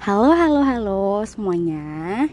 [0.00, 2.24] Halo, halo, halo semuanya.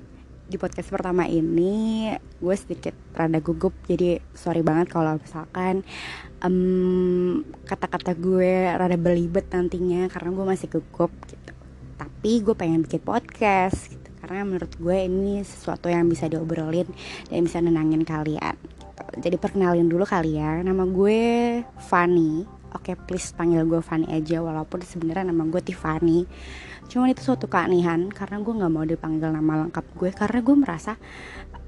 [0.47, 2.07] Di podcast pertama ini
[2.39, 5.83] gue sedikit rada gugup Jadi sorry banget kalau misalkan
[6.47, 11.51] um, Kata-kata gue rada belibet nantinya Karena gue masih gugup gitu.
[11.99, 14.15] Tapi gue pengen bikin podcast gitu.
[14.23, 16.87] Karena menurut gue ini sesuatu yang bisa diobrolin
[17.27, 19.03] Dan bisa nenangin kalian gitu.
[19.27, 21.19] Jadi perkenalin dulu kalian Nama gue
[21.83, 26.27] Fanny Oke please panggil gue Fanny aja Walaupun sebenarnya nama gue Tiffany.
[26.87, 30.93] Cuman itu suatu keanehan karena gue nggak mau dipanggil nama lengkap gue karena gue merasa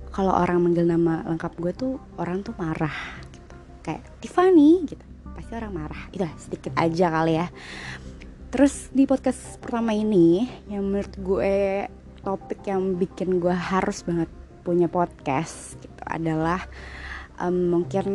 [0.09, 2.95] kalau orang manggil nama lengkap gue tuh orang tuh marah
[3.31, 3.55] gitu.
[3.85, 5.05] Kayak Tiffany gitu.
[5.35, 6.01] Pasti orang marah.
[6.11, 7.47] Itu sedikit aja kali ya.
[8.49, 11.85] Terus di podcast pertama ini yang menurut gue
[12.25, 14.27] topik yang bikin gue harus banget
[14.65, 16.61] punya podcast gitu adalah
[17.39, 18.07] um, mungkin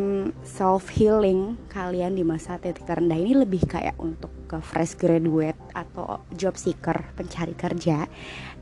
[0.44, 6.22] self healing kalian di masa titik terendah ini lebih kayak untuk ke fresh graduate atau
[6.36, 8.04] job seeker pencari kerja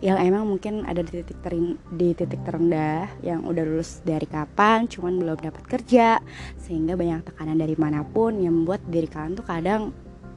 [0.01, 4.87] yang emang mungkin ada di titik terin, di titik terendah yang udah lulus dari kapan
[4.87, 6.23] cuman belum dapat kerja
[6.57, 9.91] sehingga banyak tekanan dari mana pun yang membuat diri kalian tuh kadang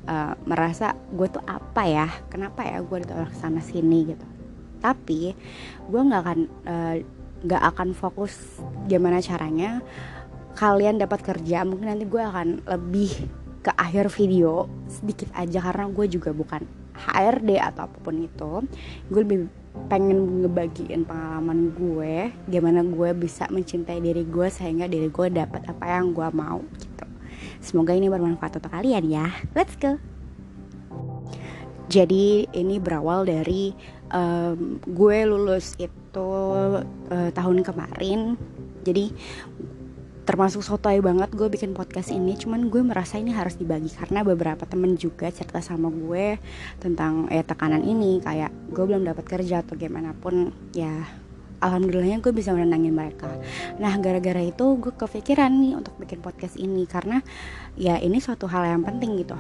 [0.10, 4.26] uh, merasa gue tuh apa ya kenapa ya gue ditolak sana sini gitu.
[4.82, 5.34] Tapi
[5.90, 6.40] gue nggak akan
[6.70, 6.96] uh,
[7.44, 9.84] nggak akan fokus gimana caranya
[10.56, 13.12] kalian dapat kerja mungkin nanti gue akan lebih
[13.66, 16.64] ke akhir video sedikit aja karena gue juga bukan
[16.96, 18.52] HRD atau apa pun itu.
[19.12, 19.40] Gue lebih
[19.92, 25.86] pengen ngebagiin pengalaman gue gimana gue bisa mencintai diri gue sehingga diri gue dapat apa
[25.92, 27.06] yang gue mau gitu.
[27.60, 29.28] Semoga ini bermanfaat untuk kalian ya.
[29.52, 30.15] Let's go
[31.86, 33.70] jadi ini berawal dari
[34.10, 36.32] um, gue lulus itu
[37.12, 38.38] uh, tahun kemarin.
[38.86, 39.14] Jadi
[40.26, 42.34] termasuk sotoy banget gue bikin podcast ini.
[42.34, 46.42] Cuman gue merasa ini harus dibagi karena beberapa temen juga cerita sama gue
[46.82, 48.22] tentang ya tekanan ini.
[48.22, 51.06] Kayak gue belum dapat kerja atau gimana pun ya
[51.62, 53.30] alhamdulillahnya gue bisa menenangin mereka.
[53.78, 56.90] Nah gara-gara itu gue kepikiran nih untuk bikin podcast ini.
[56.90, 57.22] Karena
[57.78, 59.38] ya ini suatu hal yang penting gitu.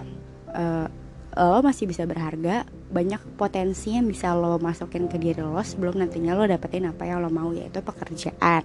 [0.53, 0.87] Uh,
[1.35, 6.31] lo masih bisa berharga banyak potensi yang bisa lo masukin ke diri lo sebelum nantinya
[6.31, 8.63] lo dapetin apa yang lo mau yaitu pekerjaan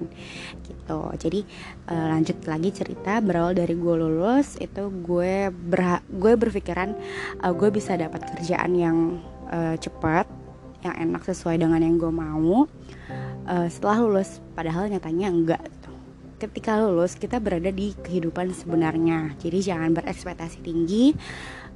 [0.62, 1.42] gitu jadi
[1.90, 6.94] uh, lanjut lagi cerita berawal dari gue lulus itu gue ber gue berpikiran
[7.42, 9.18] uh, gue bisa dapat kerjaan yang
[9.50, 10.30] uh, cepat
[10.86, 12.70] yang enak sesuai dengan yang gue mau
[13.50, 15.90] uh, setelah lulus padahal nyatanya enggak gitu.
[16.38, 21.18] ketika lulus kita berada di kehidupan sebenarnya jadi jangan berekspektasi tinggi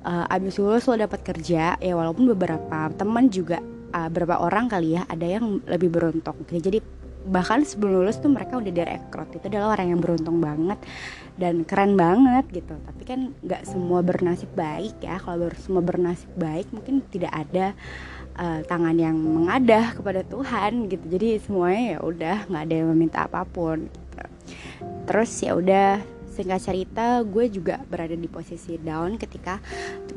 [0.05, 3.59] uh, abis lulus lo dapat kerja ya walaupun beberapa teman juga
[3.91, 6.37] uh, beberapa orang kali ya ada yang lebih beruntung.
[6.49, 6.79] Jadi
[7.25, 10.77] bahkan sebelum lulus tuh mereka udah direkrut itu adalah orang yang beruntung banget
[11.41, 12.77] dan keren banget gitu.
[12.77, 15.17] Tapi kan nggak semua bernasib baik ya.
[15.17, 17.73] Kalau semua bernasib baik mungkin tidak ada
[18.37, 21.05] uh, tangan yang mengadah kepada Tuhan gitu.
[21.09, 24.25] Jadi semuanya ya udah nggak ada yang meminta apa pun gitu.
[25.09, 29.63] terus ya udah singkat cerita gue juga berada di posisi down ketika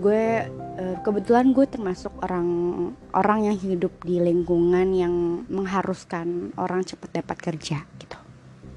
[0.01, 2.49] gue uh, kebetulan gue termasuk orang
[3.13, 5.13] orang yang hidup di lingkungan yang
[5.45, 8.17] mengharuskan orang cepat dapat kerja gitu.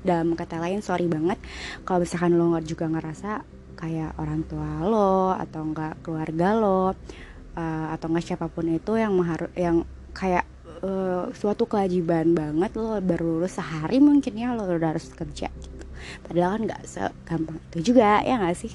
[0.04, 1.40] Dalam kata lain sorry banget
[1.88, 3.40] kalau misalkan lo juga ngerasa
[3.80, 9.16] kayak orang tua lo atau enggak keluarga lo uh, atau enggak siapa pun itu yang
[9.16, 10.44] mengharus yang kayak
[10.84, 15.79] uh, suatu kewajiban banget lo baru lulus sehari mungkin ya lo udah harus kerja gitu
[16.24, 18.72] padahal kan nggak segampang itu juga ya nggak sih?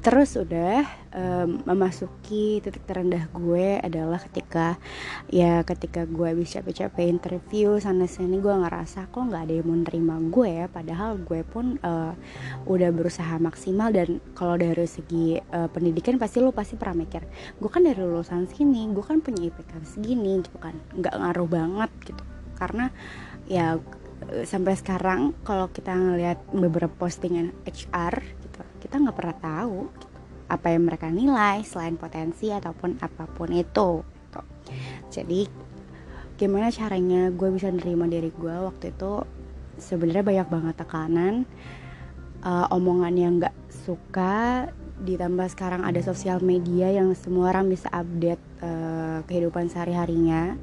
[0.00, 0.80] Terus udah
[1.12, 4.80] um, memasuki titik terendah gue adalah ketika
[5.28, 9.76] ya ketika gue habis capek-capek interview sana sini gue ngerasa kok nggak ada yang mau
[9.76, 10.66] nerima gue ya.
[10.72, 12.16] Padahal gue pun uh,
[12.64, 17.20] udah berusaha maksimal dan kalau dari segi uh, pendidikan pasti lo pasti pernah mikir
[17.60, 20.72] gue kan dari lulusan sini gue kan punya IPK segini gitu kan.
[20.96, 22.24] Nggak ngaruh banget gitu.
[22.56, 22.88] Karena
[23.52, 23.76] ya
[24.46, 28.14] sampai sekarang kalau kita ngelihat beberapa postingan HR
[28.46, 30.06] gitu kita nggak pernah tahu gitu,
[30.50, 34.40] apa yang mereka nilai selain potensi ataupun apa pun itu gitu.
[35.10, 35.40] jadi
[36.40, 39.22] gimana caranya gue bisa nerima diri gue waktu itu
[39.76, 41.34] sebenarnya banyak banget tekanan
[42.42, 44.68] uh, omongan yang nggak suka
[45.00, 50.60] ditambah sekarang ada sosial media yang semua orang bisa update uh, kehidupan sehari harinya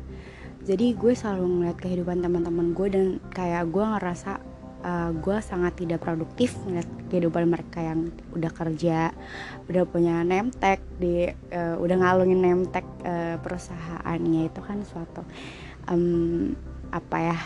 [0.68, 4.44] jadi gue selalu ngeliat kehidupan teman-teman gue dan kayak gue ngerasa
[4.84, 9.16] uh, gue sangat tidak produktif ngeliat kehidupan mereka yang udah kerja
[9.72, 10.28] udah punya
[10.60, 15.24] tag di uh, udah ngalungin tag uh, perusahaannya itu kan suatu
[15.88, 16.52] um,
[16.92, 17.38] apa ya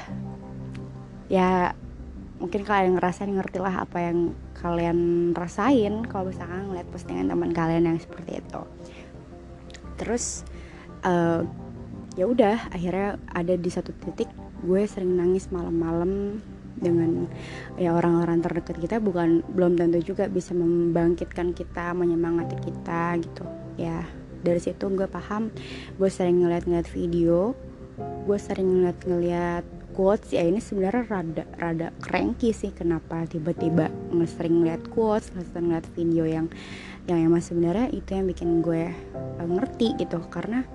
[1.29, 1.50] ya
[2.41, 7.85] mungkin kalian ngerasain ngerti lah apa yang kalian rasain kalau misalkan ngeliat postingan teman kalian
[7.85, 8.62] yang seperti itu.
[10.01, 10.41] Terus
[11.06, 11.45] uh,
[12.19, 14.27] ya udah akhirnya ada di satu titik
[14.61, 16.43] gue sering nangis malam-malam
[16.77, 17.29] dengan
[17.77, 18.97] ya orang-orang terdekat kita.
[18.97, 23.45] Bukan belum tentu juga bisa membangkitkan kita menyemangati kita gitu.
[23.77, 24.05] Ya
[24.41, 25.53] dari situ gue paham.
[26.01, 27.53] Gue sering ngeliat-ngeliat video.
[28.25, 30.33] Gue sering ngeliat-ngeliat quotes.
[30.33, 33.93] Ya ini sebenarnya rada rada cranky sih kenapa tiba-tiba
[34.25, 36.47] sering ngeliat quotes sering ngeliat video yang
[37.09, 38.89] yang emang sebenarnya itu yang bikin gue
[39.37, 40.21] uh, ngerti gitu.
[40.33, 40.65] Karena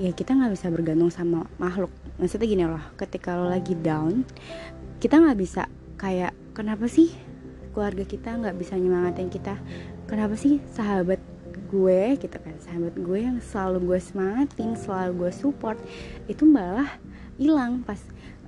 [0.00, 1.92] ya kita nggak bisa bergantung sama makhluk.
[2.20, 4.24] Maksudnya gini loh ketika lo lagi down
[5.02, 5.66] kita nggak bisa
[5.98, 7.10] kayak kenapa sih
[7.72, 9.58] keluarga kita nggak bisa nyemangatin kita?
[10.06, 11.20] Kenapa sih sahabat
[11.72, 15.80] gue gitu kan sahabat gue yang selalu gue semangatin selalu gue support
[16.28, 17.00] itu malah
[17.40, 17.96] hilang pas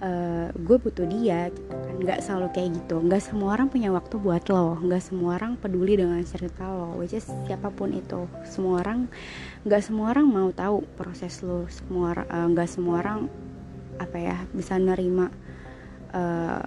[0.05, 1.95] uh, gue butuh dia gitu kan.
[2.05, 2.97] Nggak selalu kayak gitu.
[3.01, 4.77] Nggak semua orang punya waktu buat lo.
[4.85, 8.29] Nggak semua orang peduli dengan cerita lo which is siapa pun itu.
[8.45, 9.09] Semua orang
[9.65, 11.65] nggak semua orang mau tahu proses lo.
[11.73, 13.21] Semua eh, nggak uh, semua orang
[13.97, 15.31] apa ya bisa nerima
[16.13, 16.61] uh,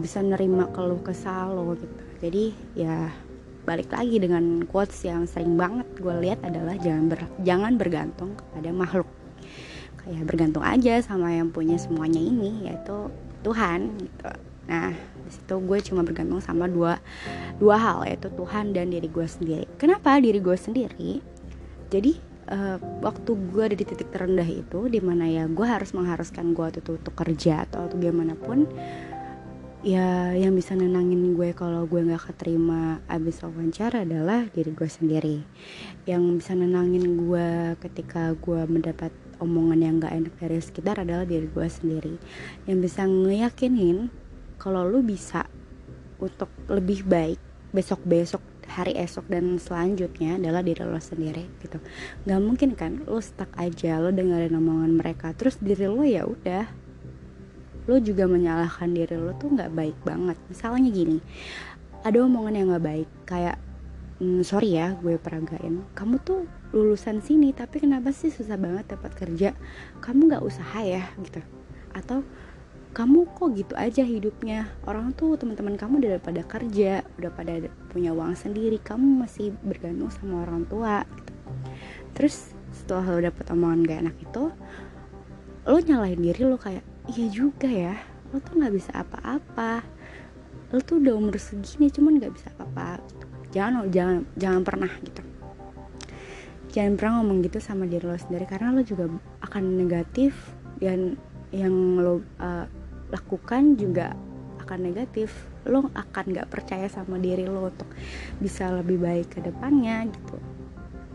[0.00, 2.02] bisa nerima keluh kesal lo gitu.
[2.20, 2.44] Jadi
[2.76, 3.08] ya
[3.60, 8.72] balik lagi dengan quotes yang sering banget gue lihat adalah jangan ber, jangan bergantung kepada
[8.72, 9.19] makhluk
[10.10, 13.08] kayak bergantung aja sama yang punya semuanya ini yaitu
[13.46, 14.30] Tuhan gitu.
[14.66, 16.98] Nah di situ gue cuma bergantung sama dua
[17.62, 19.66] dua hal yaitu Tuhan dan diri gue sendiri.
[19.78, 21.22] Kenapa diri gue sendiri?
[21.90, 22.18] Jadi
[22.50, 26.82] uh, waktu gue ada di titik terendah itu di mana ya gue harus mengharuskan gue
[26.82, 28.66] tuh untuk kerja atau, atau gimana pun
[29.80, 35.38] ya yang bisa nenangin gue kalau gue nggak keterima abis wawancara adalah diri gue sendiri.
[36.04, 41.48] Yang bisa nenangin gue ketika gue mendapat omongan yang gak enak dari sekitar adalah diri
[41.48, 42.14] gue sendiri.
[42.68, 44.12] Yang bisa ngeyakinin
[44.60, 45.48] kalau lu bisa
[46.20, 47.40] untuk lebih baik
[47.72, 51.82] besok-besok hari esok dan selanjutnya adalah diri lo sendiri gitu.
[52.28, 56.70] Nggak mungkin kan lo stuck aja lo dengerin omongan mereka terus diri lo ya udah.
[57.90, 60.38] Lo juga menyalahkan diri lo tuh nggak baik banget.
[60.46, 61.18] Misalnya gini
[62.06, 63.58] ada omongan yang nggak baik kayak
[64.20, 65.82] mm, sorry ya gue peragain.
[65.96, 69.56] Kamu tuh lulusan sini tapi kenapa sih susah banget dapat kerja?
[70.04, 71.40] Kamu nggak usaha ya gitu.
[71.96, 72.22] Atau
[72.92, 74.70] kamu kok gitu aja hidupnya?
[74.84, 78.78] Orang tuh teman-teman kamu udah pada kerja udah pada punya uang sendiri.
[78.78, 81.32] Kamu masih bergantung sama orang tua gitu.
[82.14, 84.44] terus setelah lo dapet omongan gak enak itu
[85.66, 87.94] lo nyalahin diri lo kayak iya juga ya
[88.30, 89.82] lo tuh nggak bisa apa-apa.
[90.70, 93.02] Lo tuh udah umur segini cuman nggak bisa apa-apa.
[93.10, 93.29] gitu.
[93.50, 95.22] Jangan jangan jangan pernah gitu.
[96.70, 99.10] Jangan pernah ngomong gitu sama diri lo sendiri karena lo juga
[99.42, 101.18] akan negatif dan
[101.50, 102.66] yang lo uh,
[103.10, 104.14] lakukan juga
[104.62, 105.34] akan negatif.
[105.66, 107.90] Lo akan gak percaya sama diri lo untuk
[108.38, 110.38] bisa lebih baik ke depannya gitu.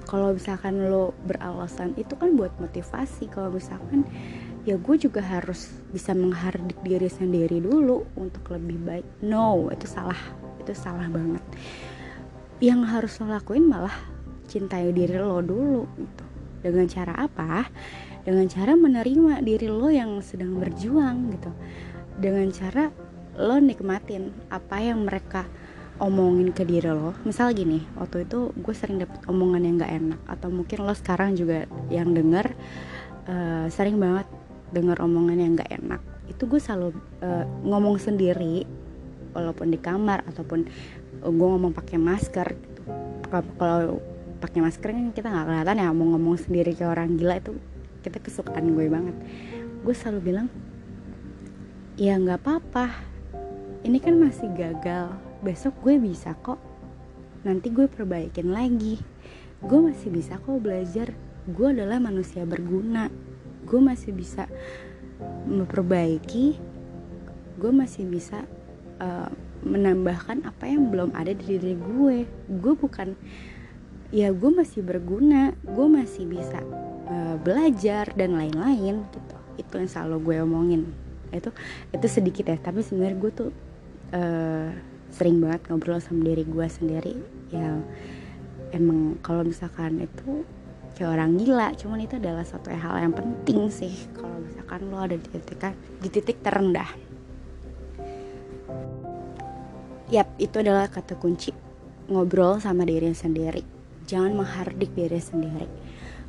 [0.06, 3.32] Kalau misalkan lo beralasan itu kan buat motivasi.
[3.32, 4.04] Kalau misalkan
[4.68, 9.08] ya gue juga harus bisa menghardik diri sendiri dulu untuk lebih baik.
[9.24, 10.20] No itu salah
[10.60, 11.42] itu salah banget
[12.63, 13.94] yang harus lo lakuin malah
[14.48, 16.24] cintai diri lo dulu gitu.
[16.66, 17.68] Dengan cara apa?
[18.25, 21.52] Dengan cara menerima diri lo yang sedang berjuang gitu.
[22.16, 22.90] Dengan cara
[23.36, 25.44] lo nikmatin apa yang mereka
[26.00, 27.12] omongin ke diri lo.
[27.28, 31.36] Misal gini waktu itu gue sering dapet omongan yang gak enak atau mungkin lo sekarang
[31.36, 32.56] juga yang denger
[33.27, 34.27] uh, sering banget
[34.72, 36.01] denger omongan yang gak enak.
[36.32, 38.65] Itu gue selalu uh, ngomong sendiri
[39.36, 40.63] walaupun di kamar ataupun
[41.22, 42.81] gue ngomong pakai masker gitu.
[43.60, 44.00] kalau
[44.39, 47.55] pakai masker kan kita nggak kelihatan ya mau ngomong sendiri ke orang gila itu
[48.05, 49.17] kita kesukaan gue banget.
[49.81, 50.48] Gue selalu bilang
[51.98, 52.93] ya nggak apa-apa.
[53.81, 55.17] Ini kan masih gagal.
[55.41, 56.62] Besok gue bisa kok.
[57.41, 59.01] Nanti gue perbaikin lagi.
[59.65, 61.17] Gue masih bisa kok belajar.
[61.50, 63.10] Gue adalah manusia berguna.
[63.65, 64.45] Gue masih bisa
[65.50, 66.57] memperbaiki.
[67.57, 68.45] Gue masih bisa
[69.01, 69.29] uh,
[69.64, 72.28] menambahkan apa yang belum ada di diri gue.
[72.60, 73.16] Gue bukan
[74.14, 76.62] ya gue masih berguna gue masih bisa
[77.10, 79.38] uh, belajar dan lain-lain gitu.
[79.56, 80.82] Itu yang selalu gue omongin.
[81.32, 81.54] Itu
[81.94, 83.50] itu sedikit ya tapi sebenarnya gue tuh
[84.14, 84.70] uh,
[85.10, 87.16] sering banget ngobrol sama diri gue sendiri.
[87.54, 87.80] Ya
[88.76, 90.44] emang kalau misalkan itu
[90.96, 93.96] kayak orang gila cuman itu adalah satu hal yang penting sih.
[94.14, 95.64] Kalau misalkan lo ada di titik
[96.04, 97.14] di titik terendah
[100.14, 101.50] yap itu adalah kata kunci
[102.10, 103.66] ngobrol sama diri sendiri.
[104.06, 105.66] Jangan menghardik diri sendiri.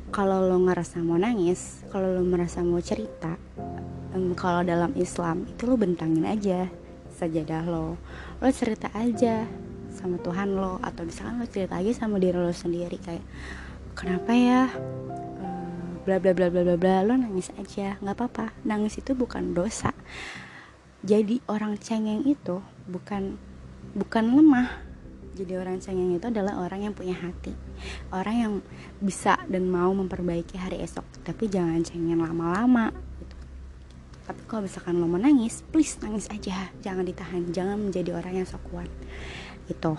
[0.09, 3.35] Kalau lo ngerasa mau nangis kalau lo merasa mau cerita
[4.33, 6.65] kalau dalam Islam itu lo bentangin aja
[7.13, 7.97] sajadah lo.
[8.41, 9.45] Lo cerita aja
[9.93, 13.25] sama Tuhan lo atau misalkan lo cerita aja sama diri lo sendiri kayak
[13.93, 14.63] kenapa ya?
[15.37, 17.97] Uh, bla bla bla bla bla bla lo nangis aja.
[18.01, 19.93] Nggak apa-apa nangis itu bukan dosa.
[21.05, 22.57] Jadi orang cengeng itu
[22.89, 23.37] bukan
[23.97, 24.85] bukan lemah.
[25.37, 27.53] Jadi orang cengeng itu adalah orang yang punya hati.
[28.09, 28.53] Orang yang
[29.01, 31.05] bisa dan mau memperbaiki hari esok.
[31.25, 33.35] Tapi jangan cengeng lama-lama gitu.
[34.27, 36.69] tapi kalau misalkan lo mau nangis please nangis aja.
[36.81, 37.49] Jangan ditahan.
[37.53, 38.89] Jangan menjadi orang yang sok kuat
[39.67, 39.93] itu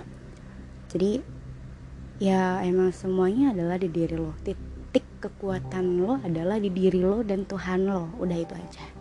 [0.89, 1.21] jadi
[2.17, 4.33] ya emang semuanya adalah di diri lo.
[4.41, 8.17] Titik kekuatan lo adalah di diri lo dan Tuhan lo.
[8.17, 8.98] Udah itu aja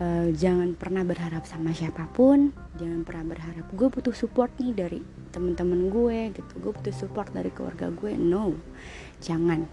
[0.00, 5.00] uh, jangan pernah berharap sama siapa pun jangan pernah berharap gue butuh support nih dari
[5.30, 6.52] temen-temen gue gitu.
[6.58, 8.58] Gue butuh support dari keluarga gue no.
[9.22, 9.64] Jangan.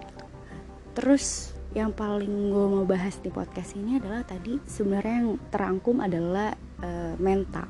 [0.94, 6.54] Terus yang paling gue mau bahas di podcast ini adalah tadi sebenarnya yang terangkum adalah
[6.82, 7.68] uh, mental.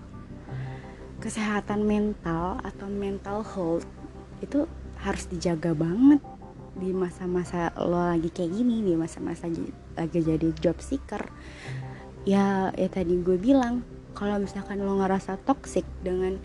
[1.17, 3.87] Kesehatan mental atau mental health
[4.39, 4.69] itu
[5.01, 6.21] harus dijaga banget
[6.77, 9.49] di masa-masa lo lagi kayak gini di masa-masa
[9.97, 11.25] lagi jadi job seeker
[12.27, 16.36] ya ya tadi gue bilang kalau misalkan lo ngerasa toxic dengan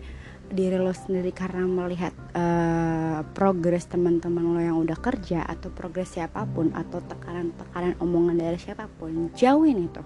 [0.47, 6.45] diri lo sendiri karena melihat uh, progres teman-teman lo yang udah kerja atau progres siapa
[6.45, 10.03] pun atau tekanan-tekanan omongan dari siapa pun jauhin itu.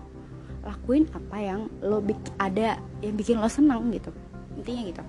[0.64, 2.02] Lakuin apa yang lo
[2.40, 4.10] ada yang bikin lo senang gitu.
[4.56, 5.04] Intinya gitu.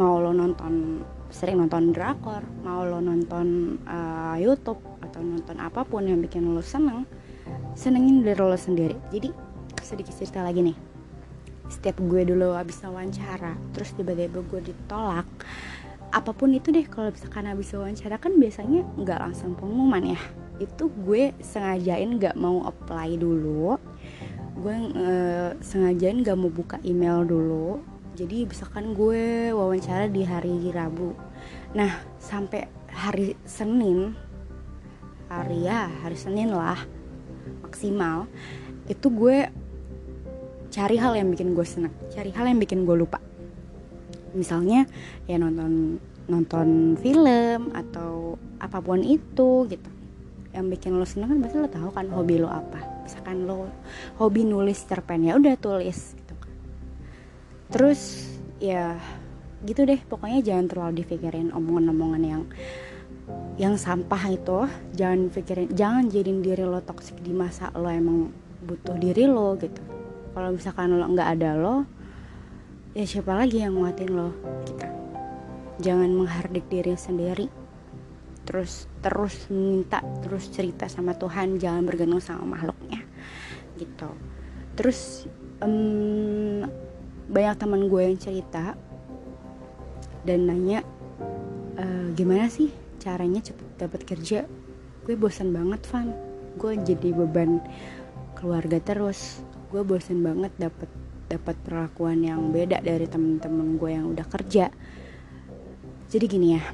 [0.00, 6.08] Mau lo nonton sering nonton drakor mau lo nonton uh, YouTube atau nonton apa pun
[6.08, 7.04] yang bikin lo seneng
[7.76, 8.96] senengin diri lo sendiri.
[9.12, 9.47] Jadi
[9.88, 10.76] sedikit cerita lagi nih.
[11.72, 15.24] Setiap gue dulu habis wawancara terus tiba-tiba gue ditolak
[16.08, 20.20] apa pun itu deh kalau misalkan habis wawancara kan biasanya nggak langsung pengumuman ya.
[20.60, 23.80] Itu gue sengajain nggak mau apply dulu.
[24.60, 27.80] Gue uh, sengajain nggak mau buka email dulu.
[28.12, 31.16] Jadi misalkan gue wawancara di hari Rabu.
[31.72, 34.16] Nah sampai hari Senin
[35.28, 36.80] hari ya hari Senin lah
[37.62, 38.24] maksimal
[38.88, 39.52] itu gue
[40.68, 43.18] cari hal yang bikin gue senang cari hal yang bikin gue lupa.
[44.36, 44.84] Misalnya
[45.24, 45.96] ya nonton
[46.28, 49.90] nonton film atau apa pun itu gitu.
[50.52, 53.04] Yang bikin lo seneng kan pasti lo tahu kan hobi lo apa.
[53.08, 53.72] Misalkan lo
[54.20, 56.34] hobi nulis cerpen ya udah tulis gitu.
[56.36, 56.52] Kan
[57.72, 58.28] terus
[58.60, 59.00] ya
[59.64, 62.42] gitu deh pokoknya jangan terlalu dipikirin omongan-omongan yang
[63.56, 64.68] yang sampah itu.
[64.92, 68.28] Jangan pikirin jangan jadiin diri lo toksik di masa lo emang
[68.68, 69.97] butuh diri lo gitu
[70.32, 71.86] kalau misalkan lo nggak ada lo
[72.96, 74.32] ya siapa lagi yang nguatin lo
[74.64, 74.98] kita
[75.78, 77.46] jangan menghardik diri sendiri.
[78.42, 83.04] Terus terus minta terus cerita sama Tuhan jangan bergantung sama makhluknya
[83.78, 84.10] gitu.
[84.74, 85.30] Terus
[85.62, 86.66] um,
[87.28, 88.72] banyak teman gue yang cerita
[90.24, 90.80] dan nanya
[91.76, 91.84] e,
[92.16, 94.48] gimana sih caranya cepet dapat kerja?
[95.04, 96.08] Gue bosan banget Van.
[96.56, 97.60] Gue jadi beban
[98.32, 100.88] keluarga terus gue bosen banget dapat
[101.28, 104.72] dapat perlakuan yang beda dari temen-temen gue yang udah kerja.
[106.08, 106.64] Jadi gini ya.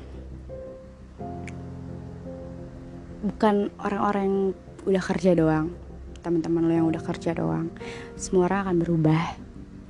[3.26, 4.40] Bukan orang-orang yang
[4.86, 5.74] udah kerja doang.
[6.22, 7.66] Teman-teman lo yang udah kerja doang.
[8.14, 9.22] Semua orang akan berubah.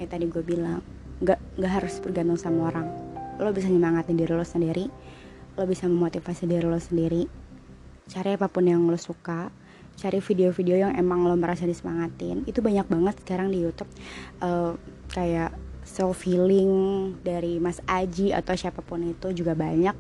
[0.01, 0.81] Ya tadi gue bilang
[1.21, 2.89] nggak nggak harus bergantung sama orang.
[3.37, 4.89] Lo bisa nyemangatin diri lo sendiri.
[5.61, 7.29] Lo bisa memotivasi diri lo sendiri.
[8.09, 9.53] Cari apa pun yang lo suka
[9.95, 12.45] cari video-video yang emang lo merasa disemangatin.
[12.45, 13.91] Itu banyak banget sekarang di YouTube.
[14.43, 14.75] Uh,
[15.11, 19.95] kayak self healing dari Mas Aji atau siapa pun itu juga banyak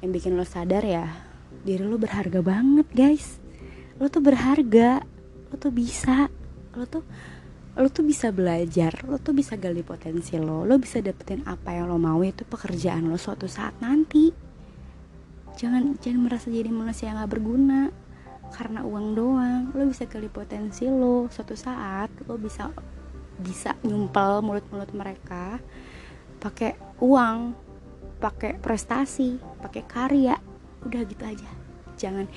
[0.00, 1.10] yang bikin lo sadar ya
[1.64, 3.40] diri lo berharga banget guys.
[3.98, 5.02] Lo tuh berharga.
[5.50, 6.28] Lo tuh bisa.
[6.74, 7.02] Lo tuh
[7.74, 9.02] lo tuh bisa belajar.
[9.06, 10.62] Lo tuh bisa gali potensi lo.
[10.66, 14.30] Lo bisa dapetin apa yang lo mau itu pekerjaan lo suatu saat nanti.
[15.54, 17.94] Jangan jangan merasa jadi manusia yang gak berguna
[18.54, 19.62] karena uang doang.
[19.74, 21.26] Lo bisa gali potensi lo.
[21.26, 22.70] Suatu saat lo bisa
[23.34, 25.58] bisa nyumpel mulut-mulut mereka
[26.38, 27.58] pakai uang
[28.22, 30.38] pakai prestasi pakai karya.
[30.86, 31.50] Udah gitu aja.
[31.98, 32.30] Jangan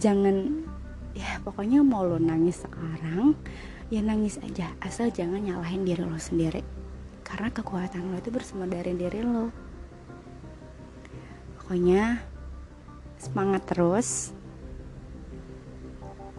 [0.00, 0.64] jangan
[1.12, 3.36] ya pokoknya mau lo nangis sekarang
[3.92, 4.72] ya nangis aja.
[4.80, 6.64] Asal jangan nyalahin diri lo sendiri.
[7.20, 9.52] Karena kekuatan lo itu bersumber dari diri lo.
[11.60, 12.18] Pokoknya
[13.20, 14.32] semangat terus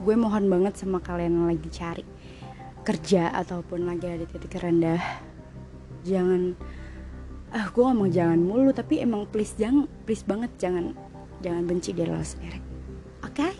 [0.01, 2.05] gue mohon banget sama kalian yang lagi cari
[2.81, 5.01] kerja ataupun lagi ada titik rendah
[6.01, 6.57] jangan
[7.53, 10.97] ah gue ngomong jangan mulu tapi emang please jangan please banget jangan
[11.45, 12.57] jangan benci diri lo sendiri
[13.21, 13.53] oke okay?